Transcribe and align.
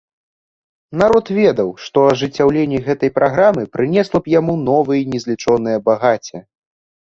Народ 1.01 1.25
ведаў, 1.39 1.69
што 1.89 2.05
ажыццяўленне 2.13 2.79
гэтай 2.89 3.13
праграмы 3.19 3.63
прынесла 3.79 4.17
б 4.25 4.37
яму 4.39 4.53
новыя 4.67 5.09
незлічоныя 5.15 5.77
багацці. 5.95 6.37